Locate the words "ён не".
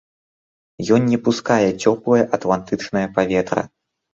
0.95-1.19